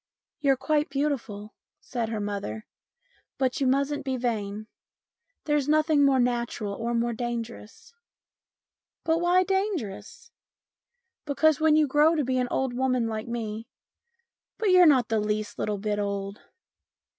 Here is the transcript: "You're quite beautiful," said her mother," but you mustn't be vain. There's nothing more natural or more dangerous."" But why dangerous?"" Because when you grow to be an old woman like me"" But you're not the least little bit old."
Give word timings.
"You're 0.41 0.57
quite 0.57 0.89
beautiful," 0.89 1.53
said 1.79 2.09
her 2.09 2.19
mother," 2.19 2.65
but 3.37 3.61
you 3.61 3.67
mustn't 3.67 4.03
be 4.03 4.17
vain. 4.17 4.65
There's 5.45 5.69
nothing 5.69 6.03
more 6.03 6.19
natural 6.19 6.73
or 6.73 6.95
more 6.95 7.13
dangerous."" 7.13 7.93
But 9.05 9.21
why 9.21 9.43
dangerous?"" 9.43 10.31
Because 11.27 11.59
when 11.59 11.75
you 11.75 11.85
grow 11.85 12.15
to 12.15 12.23
be 12.23 12.39
an 12.39 12.47
old 12.49 12.73
woman 12.73 13.05
like 13.05 13.27
me"" 13.27 13.67
But 14.57 14.71
you're 14.71 14.87
not 14.87 15.09
the 15.09 15.19
least 15.19 15.59
little 15.59 15.77
bit 15.77 15.99
old." 15.99 16.41